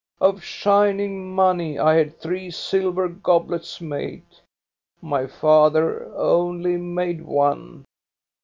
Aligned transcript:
Of 0.19 0.41
shining 0.43 1.29
money 1.35 1.77
I 1.77 1.93
had 1.93 2.17
three 2.17 2.49
silver 2.49 3.07
goblets 3.07 3.79
made; 3.79 4.25
my 4.99 5.27
father 5.27 6.11
only 6.15 6.75
made 6.77 7.21
one. 7.23 7.85